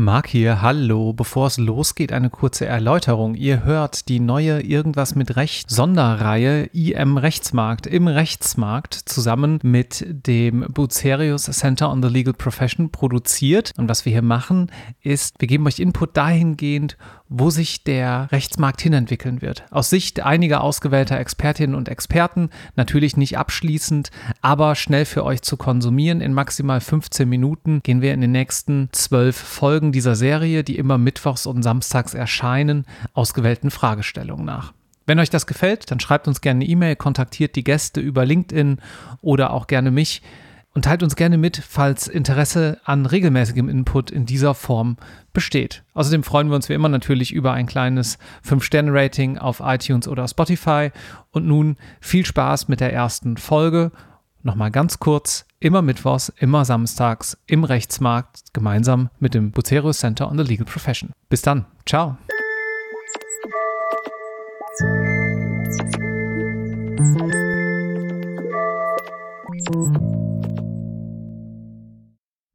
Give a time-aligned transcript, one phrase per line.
[0.00, 1.12] Marc hier, hallo.
[1.12, 3.34] Bevor es losgeht, eine kurze Erläuterung.
[3.34, 10.64] Ihr hört die neue Irgendwas mit Recht Sonderreihe IM Rechtsmarkt im Rechtsmarkt zusammen mit dem
[10.72, 13.72] Bucerius Center on the Legal Profession produziert.
[13.76, 16.96] Und was wir hier machen, ist, wir geben euch Input dahingehend,
[17.30, 19.64] wo sich der Rechtsmarkt hinentwickeln wird.
[19.70, 24.10] Aus Sicht einiger ausgewählter Expertinnen und Experten, natürlich nicht abschließend,
[24.42, 26.20] aber schnell für euch zu konsumieren.
[26.20, 30.98] In maximal 15 Minuten gehen wir in den nächsten zwölf Folgen dieser Serie, die immer
[30.98, 34.72] mittwochs und samstags erscheinen, ausgewählten Fragestellungen nach.
[35.06, 38.78] Wenn euch das gefällt, dann schreibt uns gerne eine E-Mail, kontaktiert die Gäste über LinkedIn
[39.22, 40.20] oder auch gerne mich
[40.72, 44.96] und teilt uns gerne mit, falls Interesse an regelmäßigem Input in dieser Form
[45.32, 45.82] besteht.
[45.94, 50.90] Außerdem freuen wir uns wie immer natürlich über ein kleines 5-Sterne-Rating auf iTunes oder Spotify.
[51.30, 53.90] Und nun viel Spaß mit der ersten Folge.
[54.42, 60.38] Nochmal ganz kurz, immer Mittwochs, immer Samstags im Rechtsmarkt gemeinsam mit dem Bucerius Center on
[60.38, 61.10] the Legal Profession.
[61.28, 62.16] Bis dann, ciao.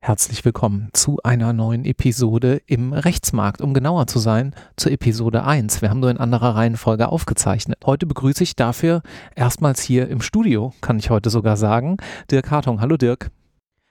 [0.05, 3.59] Herzlich willkommen zu einer neuen Episode im Rechtsmarkt.
[3.59, 5.81] Um genauer zu sein, zur Episode 1.
[5.81, 7.79] Wir haben nur in anderer Reihenfolge aufgezeichnet.
[7.87, 9.01] Heute begrüße ich dafür
[9.35, 11.97] erstmals hier im Studio, kann ich heute sogar sagen,
[12.29, 12.81] Dirk Hartung.
[12.81, 13.31] Hallo Dirk.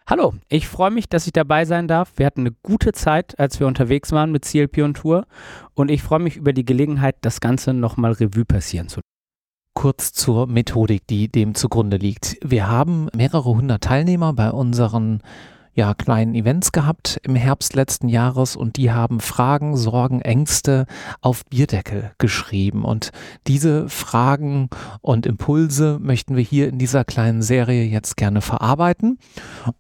[0.07, 2.13] Hallo, ich freue mich, dass ich dabei sein darf.
[2.15, 5.27] Wir hatten eine gute Zeit, als wir unterwegs waren mit CLP und Tour
[5.75, 9.01] und ich freue mich über die Gelegenheit, das Ganze nochmal Revue passieren zu
[9.77, 12.39] kurz zur Methodik, die dem zugrunde liegt.
[12.43, 15.21] Wir haben mehrere hundert Teilnehmer bei unseren
[15.75, 20.87] ja, kleinen Events gehabt im Herbst letzten Jahres und die haben Fragen, Sorgen, Ängste
[21.21, 22.85] auf Bierdeckel geschrieben.
[22.85, 23.11] Und
[23.47, 29.19] diese Fragen und Impulse möchten wir hier in dieser kleinen Serie jetzt gerne verarbeiten.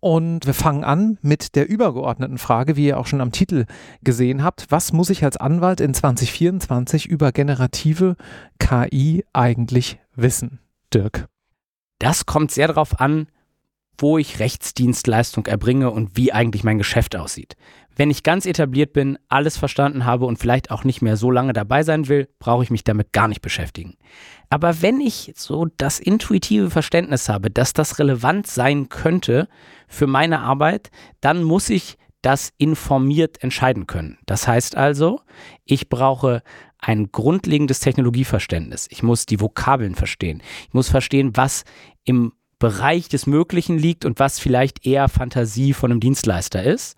[0.00, 3.66] Und wir fangen an mit der übergeordneten Frage, wie ihr auch schon am Titel
[4.02, 4.66] gesehen habt.
[4.70, 8.16] Was muss ich als Anwalt in 2024 über generative
[8.58, 10.58] KI eigentlich wissen?
[10.92, 11.28] Dirk.
[11.98, 13.28] Das kommt sehr darauf an,
[13.98, 17.56] wo ich Rechtsdienstleistung erbringe und wie eigentlich mein Geschäft aussieht.
[17.96, 21.52] Wenn ich ganz etabliert bin, alles verstanden habe und vielleicht auch nicht mehr so lange
[21.52, 23.96] dabei sein will, brauche ich mich damit gar nicht beschäftigen.
[24.50, 29.48] Aber wenn ich so das intuitive Verständnis habe, dass das relevant sein könnte
[29.86, 30.90] für meine Arbeit,
[31.20, 34.18] dann muss ich das informiert entscheiden können.
[34.26, 35.20] Das heißt also,
[35.64, 36.42] ich brauche
[36.78, 38.86] ein grundlegendes Technologieverständnis.
[38.90, 40.42] Ich muss die Vokabeln verstehen.
[40.68, 41.64] Ich muss verstehen, was
[42.04, 42.32] im
[42.64, 46.96] Bereich des Möglichen liegt und was vielleicht eher Fantasie von einem Dienstleister ist.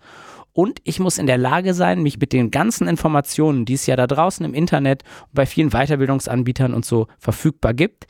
[0.53, 3.97] Und ich muss in der Lage sein, mich mit den ganzen Informationen, die es ja
[3.97, 8.07] da draußen im Internet und bei vielen Weiterbildungsanbietern und so verfügbar gibt,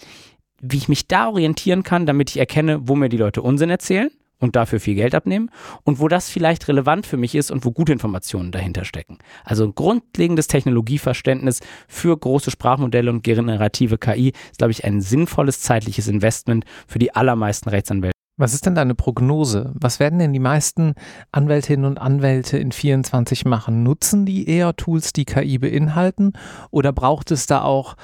[0.62, 4.12] wie ich mich da orientieren kann, damit ich erkenne, wo mir die Leute Unsinn erzählen
[4.40, 5.50] und dafür viel Geld abnehmen
[5.84, 9.18] und wo das vielleicht relevant für mich ist und wo gute Informationen dahinter stecken.
[9.44, 15.62] Also ein grundlegendes Technologieverständnis für große Sprachmodelle und generative KI ist, glaube ich, ein sinnvolles
[15.62, 18.18] zeitliches Investment für die allermeisten Rechtsanwälte.
[18.40, 19.74] Was ist denn deine Prognose?
[19.74, 20.94] Was werden denn die meisten
[21.32, 23.82] Anwältinnen und Anwälte in 24 machen?
[23.82, 26.34] Nutzen die eher Tools, die KI beinhalten?
[26.70, 27.96] Oder braucht es da auch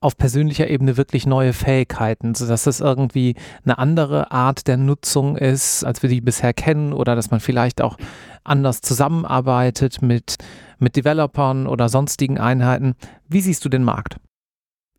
[0.00, 3.34] auf persönlicher Ebene wirklich neue Fähigkeiten, sodass es irgendwie
[3.64, 7.80] eine andere Art der Nutzung ist, als wir die bisher kennen, oder dass man vielleicht
[7.80, 7.96] auch
[8.44, 10.36] anders zusammenarbeitet mit,
[10.78, 12.94] mit Developern oder sonstigen Einheiten.
[13.28, 14.16] Wie siehst du den Markt?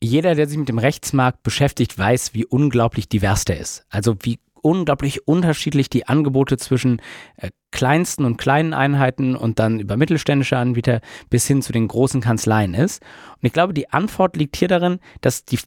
[0.02, 3.86] Jeder, der sich mit dem Rechtsmarkt beschäftigt, weiß, wie unglaublich divers der ist.
[3.90, 7.01] Also wie unglaublich unterschiedlich die Angebote zwischen
[7.38, 12.22] äh, kleinsten und kleinen Einheiten und dann über mittelständische Anbieter bis hin zu den großen
[12.22, 13.01] Kanzleien ist.
[13.34, 15.59] Und ich glaube, die Antwort liegt hier darin, dass die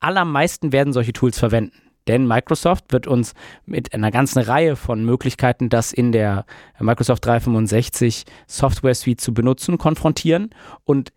[0.00, 1.90] allermeisten werden solche Tools verwenden.
[2.08, 3.34] Denn Microsoft wird uns
[3.66, 6.44] mit einer ganzen Reihe von Möglichkeiten, das in der
[6.78, 10.50] Microsoft 365 Software Suite zu benutzen, konfrontieren.
[10.84, 11.12] Und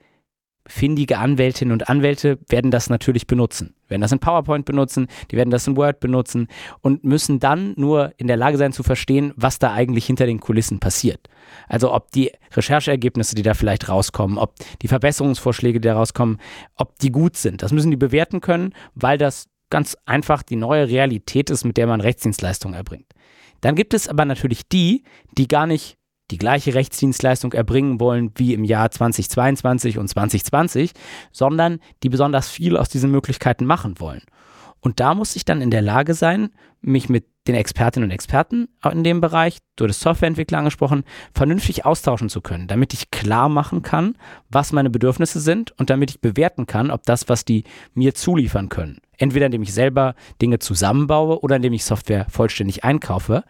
[0.67, 3.75] findige Anwältinnen und Anwälte werden das natürlich benutzen.
[3.89, 6.47] Werden das in PowerPoint benutzen, die werden das in Word benutzen
[6.81, 10.39] und müssen dann nur in der Lage sein zu verstehen, was da eigentlich hinter den
[10.39, 11.27] Kulissen passiert.
[11.67, 16.39] Also ob die Rechercheergebnisse, die da vielleicht rauskommen, ob die Verbesserungsvorschläge, die da rauskommen,
[16.75, 17.61] ob die gut sind.
[17.61, 21.87] Das müssen die bewerten können, weil das ganz einfach die neue Realität ist, mit der
[21.87, 23.07] man Rechtsdienstleistungen erbringt.
[23.61, 25.03] Dann gibt es aber natürlich die,
[25.37, 25.97] die gar nicht
[26.33, 30.91] die gleiche Rechtsdienstleistung erbringen wollen wie im Jahr 2022 und 2020,
[31.31, 34.23] sondern die besonders viel aus diesen Möglichkeiten machen wollen.
[34.79, 36.49] Und da muss ich dann in der Lage sein,
[36.81, 41.03] mich mit den Expertinnen und Experten in dem Bereich, du hattest Softwareentwickler angesprochen,
[41.35, 44.17] vernünftig austauschen zu können, damit ich klar machen kann,
[44.49, 47.63] was meine Bedürfnisse sind und damit ich bewerten kann, ob das, was die
[47.93, 53.43] mir zuliefern können, entweder indem ich selber Dinge zusammenbaue oder indem ich Software vollständig einkaufe,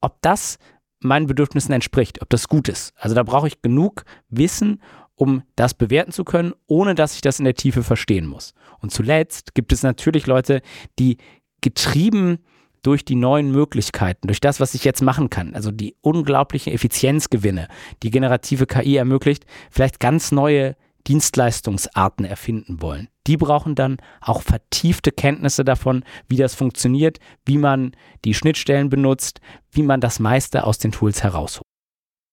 [0.00, 0.58] ob das
[1.04, 2.92] meinen Bedürfnissen entspricht, ob das gut ist.
[2.96, 4.80] Also da brauche ich genug Wissen,
[5.14, 8.54] um das bewerten zu können, ohne dass ich das in der Tiefe verstehen muss.
[8.80, 10.62] Und zuletzt gibt es natürlich Leute,
[10.98, 11.18] die
[11.60, 12.38] getrieben
[12.82, 17.68] durch die neuen Möglichkeiten, durch das, was ich jetzt machen kann, also die unglaublichen Effizienzgewinne,
[18.02, 20.74] die generative KI ermöglicht, vielleicht ganz neue
[21.06, 23.08] Dienstleistungsarten erfinden wollen.
[23.26, 27.92] Die brauchen dann auch vertiefte Kenntnisse davon, wie das funktioniert, wie man
[28.24, 29.40] die Schnittstellen benutzt,
[29.70, 31.71] wie man das meiste aus den Tools herausholt.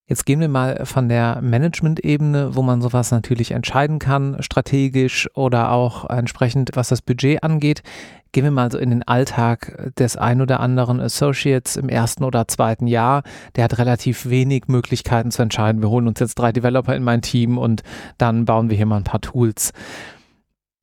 [0.10, 5.72] Jetzt gehen wir mal von der Management-Ebene, wo man sowas natürlich entscheiden kann, strategisch oder
[5.72, 7.84] auch entsprechend, was das Budget angeht.
[8.32, 12.48] Gehen wir mal so in den Alltag des ein oder anderen Associates im ersten oder
[12.48, 13.22] zweiten Jahr.
[13.56, 15.84] Der hat relativ wenig Möglichkeiten zu entscheiden.
[15.84, 17.84] Wir holen uns jetzt drei Developer in mein Team und
[18.18, 19.74] dann bauen wir hier mal ein paar Tools.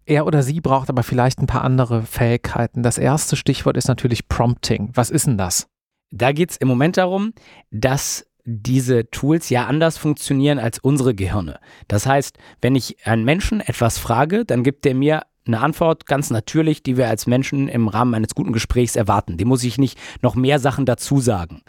[0.04, 2.84] Er oder sie braucht aber vielleicht ein paar andere Fähigkeiten.
[2.84, 4.90] Das erste Stichwort ist natürlich Prompting.
[4.94, 5.66] Was ist denn das?
[6.12, 7.32] Da geht es im Moment darum,
[7.72, 11.58] dass diese Tools ja anders funktionieren als unsere Gehirne.
[11.88, 16.30] Das heißt, wenn ich einen Menschen etwas frage, dann gibt der mir eine Antwort ganz
[16.30, 19.36] natürlich, die wir als Menschen im Rahmen eines guten Gesprächs erwarten.
[19.36, 21.62] Dem muss ich nicht noch mehr Sachen dazu sagen.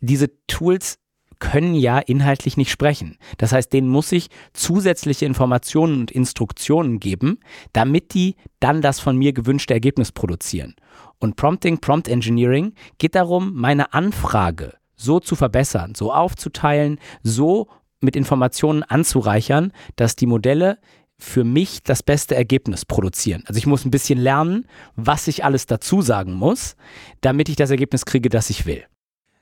[0.00, 0.98] Diese Tools
[1.38, 3.16] können ja inhaltlich nicht sprechen.
[3.38, 7.38] Das heißt, denen muss ich zusätzliche Informationen und Instruktionen geben,
[7.72, 10.74] damit die dann das von mir gewünschte Ergebnis produzieren.
[11.20, 17.68] Und Prompting, Prompt Engineering geht darum, meine Anfrage so zu verbessern, so aufzuteilen, so
[18.00, 20.78] mit Informationen anzureichern, dass die Modelle
[21.18, 23.42] für mich das beste Ergebnis produzieren.
[23.46, 26.76] Also ich muss ein bisschen lernen, was ich alles dazu sagen muss,
[27.20, 28.84] damit ich das Ergebnis kriege, das ich will.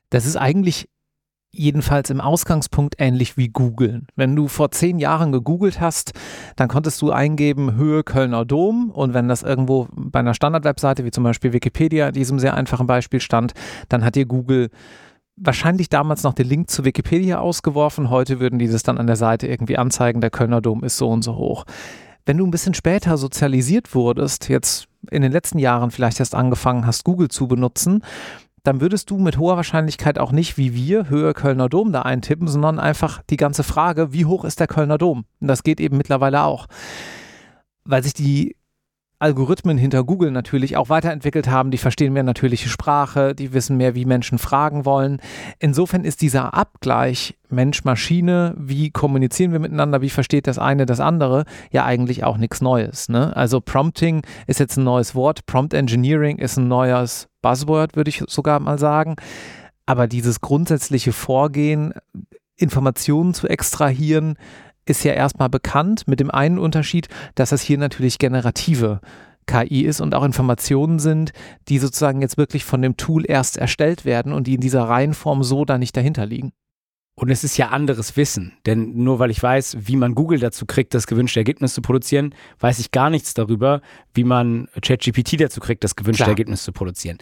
[0.09, 0.89] Das ist eigentlich
[1.51, 4.07] jedenfalls im Ausgangspunkt ähnlich wie Googeln.
[4.15, 6.13] Wenn du vor zehn Jahren gegoogelt hast,
[6.55, 11.11] dann konntest du eingeben Höhe Kölner Dom und wenn das irgendwo bei einer Standardwebseite wie
[11.11, 13.53] zum Beispiel Wikipedia in diesem sehr einfachen Beispiel stand,
[13.89, 14.71] dann hat dir Google
[15.37, 18.11] wahrscheinlich damals noch den Link zu Wikipedia ausgeworfen.
[18.11, 21.09] Heute würden die das dann an der Seite irgendwie anzeigen, der Kölner Dom ist so
[21.09, 21.65] und so hoch.
[22.25, 26.87] Wenn du ein bisschen später sozialisiert wurdest, jetzt in den letzten Jahren vielleicht erst angefangen
[26.87, 28.03] hast, Google zu benutzen,
[28.65, 32.49] dann würdest du mit hoher Wahrscheinlichkeit auch nicht wie wir Höhe Kölner Dom da eintippen,
[32.49, 35.25] sondern einfach die ganze Frage, wie hoch ist der Kölner Dom?
[35.41, 36.67] Und das geht eben mittlerweile auch.
[37.85, 38.57] Weil sich die
[39.19, 41.71] Algorithmen hinter Google natürlich auch weiterentwickelt haben.
[41.71, 45.21] Die verstehen mehr natürliche Sprache, die wissen mehr, wie Menschen fragen wollen.
[45.59, 51.45] Insofern ist dieser Abgleich Mensch-Maschine, wie kommunizieren wir miteinander, wie versteht das eine das andere,
[51.71, 53.09] ja eigentlich auch nichts Neues.
[53.09, 53.35] Ne?
[53.35, 58.23] Also Prompting ist jetzt ein neues Wort, Prompt Engineering ist ein neues Buzzword, würde ich
[58.27, 59.17] sogar mal sagen.
[59.87, 61.95] Aber dieses grundsätzliche Vorgehen,
[62.57, 64.37] Informationen zu extrahieren,
[64.87, 69.01] ist ja erstmal bekannt, mit dem einen Unterschied, dass es hier natürlich generative
[69.47, 71.33] KI ist und auch Informationen sind,
[71.69, 75.43] die sozusagen jetzt wirklich von dem Tool erst erstellt werden und die in dieser Reihenform
[75.45, 76.53] so da nicht dahinter liegen.
[77.19, 80.67] Und es ist ja anderes Wissen, denn nur weil ich weiß, wie man Google dazu
[80.67, 83.81] kriegt, das gewünschte Ergebnis zu produzieren, weiß ich gar nichts darüber,
[84.13, 86.33] wie man ChatGPT dazu kriegt, das gewünschte Klar.
[86.33, 87.17] Ergebnis zu produzieren.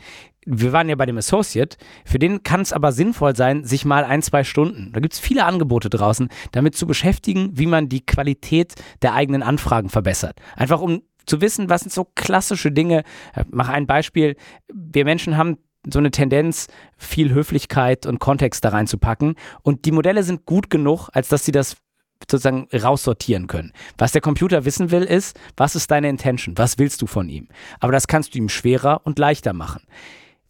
[0.47, 4.03] Wir waren ja bei dem Associate, für den kann es aber sinnvoll sein, sich mal
[4.03, 8.05] ein, zwei Stunden, da gibt es viele Angebote draußen, damit zu beschäftigen, wie man die
[8.05, 10.41] Qualität der eigenen Anfragen verbessert.
[10.57, 13.05] Einfach um zu wissen, was sind so klassische Dinge.
[13.37, 14.35] Ich mache ein Beispiel.
[14.73, 15.59] Wir Menschen haben
[15.91, 19.35] so eine Tendenz, viel Höflichkeit und Kontext da reinzupacken.
[19.63, 21.77] Und die Modelle sind gut genug, als dass sie das
[22.31, 23.73] sozusagen raussortieren können.
[23.99, 26.57] Was der Computer wissen will, ist, was ist deine Intention?
[26.57, 27.49] Was willst du von ihm?
[27.81, 29.83] Aber das kannst du ihm schwerer und leichter machen.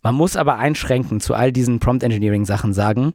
[0.02, 3.14] Man muss aber einschränken zu all diesen Prompt Engineering Sachen sagen,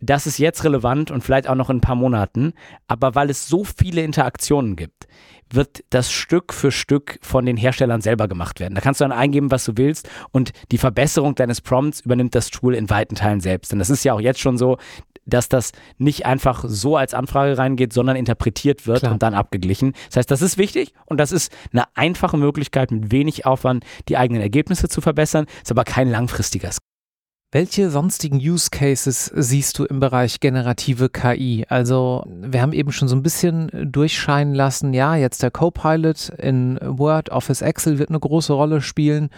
[0.00, 2.52] das ist jetzt relevant und vielleicht auch noch in ein paar Monaten,
[2.88, 5.06] aber weil es so viele Interaktionen gibt,
[5.54, 8.74] wird das Stück für Stück von den Herstellern selber gemacht werden.
[8.74, 12.50] Da kannst du dann eingeben, was du willst und die Verbesserung deines Prompts übernimmt das
[12.50, 13.72] Tool in weiten Teilen selbst.
[13.72, 14.78] Denn das ist ja auch jetzt schon so,
[15.24, 19.12] dass das nicht einfach so als Anfrage reingeht, sondern interpretiert wird Klar.
[19.12, 19.92] und dann abgeglichen.
[20.08, 24.16] Das heißt, das ist wichtig und das ist eine einfache Möglichkeit, mit wenig Aufwand die
[24.16, 26.78] eigenen Ergebnisse zu verbessern, ist aber kein langfristiges.
[27.54, 31.66] Welche sonstigen Use Cases siehst du im Bereich generative KI?
[31.68, 36.78] Also, wir haben eben schon so ein bisschen durchscheinen lassen, ja, jetzt der Copilot in
[36.80, 39.28] Word, Office, Excel wird eine große Rolle spielen.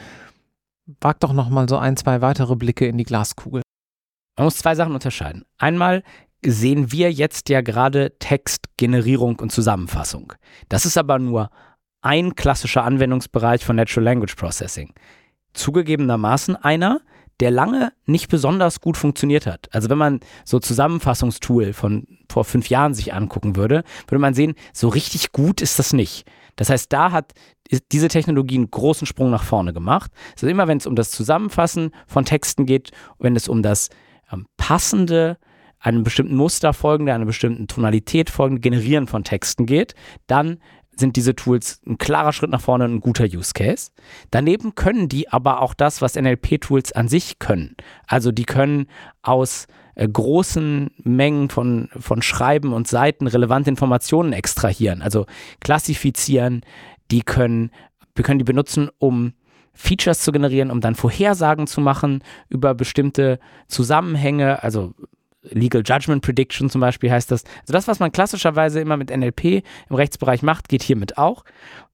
[1.01, 3.63] Wag doch noch mal so ein, zwei weitere Blicke in die Glaskugel.
[4.37, 5.45] Man muss zwei Sachen unterscheiden.
[5.59, 6.05] Einmal
[6.47, 10.35] sehen wir jetzt ja gerade Textgenerierung und Zusammenfassung.
[10.69, 11.51] Das ist aber nur
[12.01, 14.95] ein klassischer Anwendungsbereich von Natural Language Processing.
[15.53, 17.01] Zugegebenermaßen einer,
[17.41, 19.69] der lange nicht besonders gut funktioniert hat.
[19.73, 24.55] Also wenn man so Zusammenfassungstool von vor fünf Jahren sich angucken würde, würde man sehen,
[24.73, 26.27] so richtig gut ist das nicht.
[26.57, 27.33] Das heißt, da hat
[27.93, 30.13] diese Technologie einen großen Sprung nach vorne gemacht.
[30.35, 33.91] Also immer wenn es um das Zusammenfassen von Texten geht, wenn es um das
[34.33, 35.39] ähm, passende,
[35.81, 39.95] einem bestimmten Muster folgende, einer bestimmten Tonalität folgende Generieren von Texten geht,
[40.27, 40.59] dann
[40.99, 43.91] sind diese Tools ein klarer Schritt nach vorne und ein guter Use Case.
[44.31, 47.77] Daneben können die aber auch das, was NLP-Tools an sich können.
[48.07, 48.87] Also die können
[49.23, 55.27] aus äh, großen Mengen von, von Schreiben und Seiten relevante Informationen extrahieren, also
[55.61, 56.63] klassifizieren.
[57.11, 57.71] Die können,
[58.15, 59.35] wir können die benutzen, um
[59.75, 64.95] Features zu generieren, um dann Vorhersagen zu machen über bestimmte Zusammenhänge, also
[65.51, 67.45] Legal Judgment Prediction zum Beispiel heißt das.
[67.61, 71.45] Also das, was man klassischerweise immer mit NLP im Rechtsbereich macht, geht hiermit auch.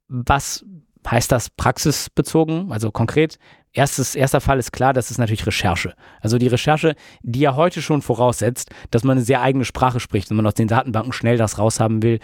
[0.09, 0.65] Was
[1.09, 2.73] heißt das praxisbezogen?
[2.73, 3.39] Also konkret,
[3.73, 5.95] erstes, erster Fall ist klar, das ist natürlich Recherche.
[6.21, 10.31] Also die Recherche, die ja heute schon voraussetzt, dass man eine sehr eigene Sprache spricht
[10.31, 12.19] und man aus den Datenbanken schnell das raushaben will,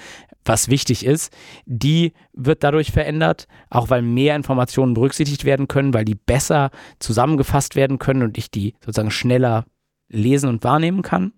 [0.45, 1.33] was wichtig ist,
[1.65, 7.77] die wird dadurch verändert, auch weil mehr Informationen berücksichtigt werden können, weil die besser zusammengefasst
[7.77, 9.65] werden können und ich die sozusagen schneller
[10.09, 11.33] lesen und wahrnehmen kann.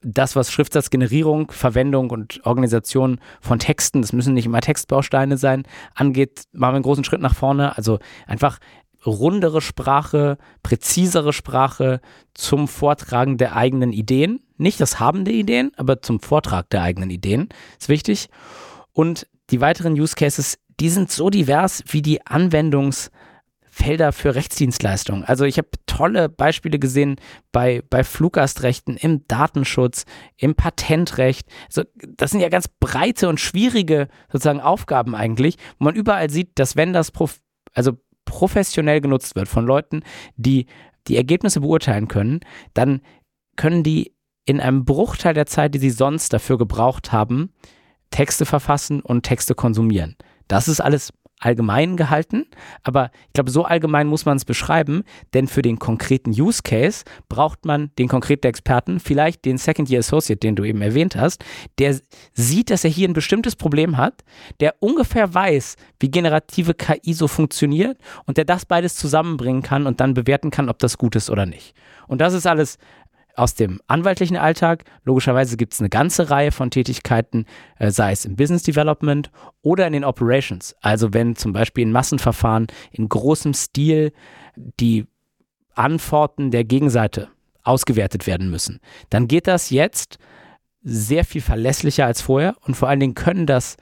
[0.00, 6.44] Das, was Schriftsatzgenerierung, Verwendung und Organisation von Texten, das müssen nicht immer Textbausteine sein, angeht,
[6.52, 7.76] machen wir einen großen Schritt nach vorne.
[7.76, 8.58] Also einfach
[9.04, 12.00] rundere Sprache, präzisere Sprache
[12.34, 14.40] zum Vortragen der eigenen Ideen.
[14.56, 17.48] Nicht das Haben der Ideen, aber zum Vortrag der eigenen Ideen
[17.80, 18.28] ist wichtig.
[18.92, 23.10] Und die weiteren Use Cases, die sind so divers wie die Anwendungs-
[23.78, 25.22] Felder für Rechtsdienstleistungen.
[25.24, 27.16] Also ich habe tolle Beispiele gesehen
[27.52, 30.04] bei, bei Fluggastrechten, im Datenschutz,
[30.36, 31.48] im Patentrecht.
[31.66, 31.84] Also
[32.16, 36.76] das sind ja ganz breite und schwierige sozusagen Aufgaben eigentlich, wo man überall sieht, dass
[36.76, 37.40] wenn das prof
[37.72, 37.92] also
[38.24, 40.02] professionell genutzt wird von Leuten,
[40.36, 40.66] die
[41.06, 42.40] die Ergebnisse beurteilen können,
[42.74, 43.00] dann
[43.56, 44.12] können die
[44.44, 47.52] in einem Bruchteil der Zeit, die sie sonst dafür gebraucht haben,
[48.10, 50.16] Texte verfassen und Texte konsumieren.
[50.48, 52.46] Das ist alles allgemein gehalten,
[52.82, 55.04] aber ich glaube, so allgemein muss man es beschreiben,
[55.34, 60.00] denn für den konkreten Use Case braucht man den konkreten Experten, vielleicht den Second Year
[60.00, 61.44] Associate, den du eben erwähnt hast,
[61.78, 61.98] der
[62.34, 64.24] sieht, dass er hier ein bestimmtes Problem hat,
[64.60, 70.00] der ungefähr weiß, wie generative KI so funktioniert und der das beides zusammenbringen kann und
[70.00, 71.74] dann bewerten kann, ob das gut ist oder nicht.
[72.08, 72.78] Und das ist alles
[73.38, 74.84] aus dem anwaltlichen Alltag.
[75.04, 77.46] Logischerweise gibt es eine ganze Reihe von Tätigkeiten,
[77.78, 79.30] äh, sei es im Business Development
[79.62, 80.74] oder in den Operations.
[80.80, 84.12] Also wenn zum Beispiel in Massenverfahren in großem Stil
[84.56, 85.06] die
[85.74, 87.28] Antworten der Gegenseite
[87.62, 88.80] ausgewertet werden müssen,
[89.10, 90.18] dann geht das jetzt
[90.82, 93.76] sehr viel verlässlicher als vorher und vor allen Dingen können das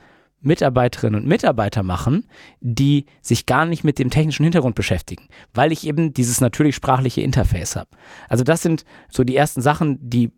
[0.46, 2.26] Mitarbeiterinnen und Mitarbeiter machen,
[2.60, 7.20] die sich gar nicht mit dem technischen Hintergrund beschäftigen, weil ich eben dieses natürlich sprachliche
[7.20, 7.90] Interface habe.
[8.28, 10.32] Also das sind so die ersten Sachen, die,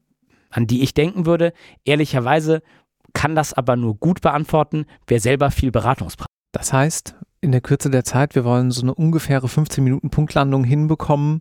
[0.51, 1.53] an die ich denken würde.
[1.85, 2.63] Ehrlicherweise
[3.13, 6.29] kann das aber nur gut beantworten, wer selber viel Beratungspraxis.
[6.53, 10.65] Das heißt, in der Kürze der Zeit, wir wollen so eine ungefähre 15 Minuten Punktlandung
[10.65, 11.41] hinbekommen.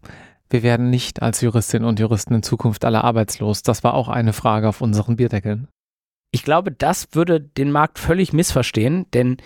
[0.49, 3.63] Wir werden nicht als Juristinnen und Juristen in Zukunft alle arbeitslos.
[3.63, 5.67] Das war auch eine Frage auf unseren Bierdeckeln.
[6.31, 9.37] Ich glaube, das würde den Markt völlig missverstehen, denn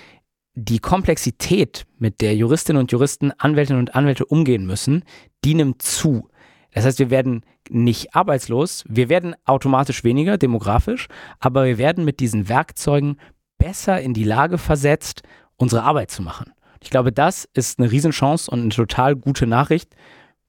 [0.54, 5.06] die Komplexität, mit der Juristinnen und Juristen, Anwältinnen und Anwälte umgehen müssen,
[5.46, 6.30] die nimmt zu.
[6.74, 11.08] Das heißt, wir werden nicht arbeitslos, wir werden automatisch weniger demografisch,
[11.40, 13.18] aber wir werden mit diesen Werkzeugen
[13.58, 15.22] besser in die Lage versetzt,
[15.56, 16.54] unsere Arbeit zu machen.
[16.82, 19.96] Ich glaube, das ist eine Riesenchance und eine total gute Nachricht,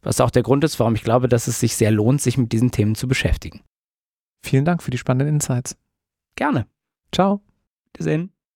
[0.00, 2.52] was auch der Grund ist, warum ich glaube, dass es sich sehr lohnt, sich mit
[2.52, 3.60] diesen Themen zu beschäftigen.
[4.44, 5.76] Vielen Dank für die spannenden Insights.
[6.36, 6.66] Gerne.
[7.12, 7.42] Ciao.
[7.92, 8.31] Wiedersehen.